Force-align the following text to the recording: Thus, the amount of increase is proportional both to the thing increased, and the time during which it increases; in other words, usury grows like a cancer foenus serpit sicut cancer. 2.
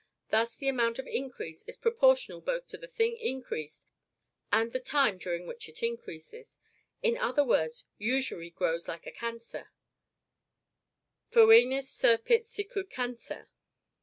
Thus, 0.31 0.55
the 0.55 0.67
amount 0.67 0.97
of 0.97 1.05
increase 1.05 1.61
is 1.67 1.77
proportional 1.77 2.41
both 2.41 2.65
to 2.69 2.77
the 2.79 2.87
thing 2.87 3.17
increased, 3.17 3.85
and 4.51 4.73
the 4.73 4.79
time 4.79 5.19
during 5.19 5.45
which 5.45 5.69
it 5.69 5.83
increases; 5.83 6.57
in 7.03 7.19
other 7.19 7.43
words, 7.43 7.85
usury 7.99 8.49
grows 8.49 8.87
like 8.87 9.05
a 9.05 9.11
cancer 9.11 9.69
foenus 11.29 11.87
serpit 11.87 12.47
sicut 12.47 12.89
cancer. 12.89 13.41
2. 13.43 13.47